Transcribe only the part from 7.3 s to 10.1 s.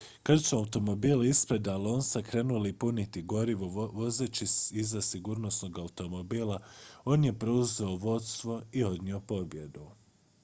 preuzeo vodstvo i odnio pobjedu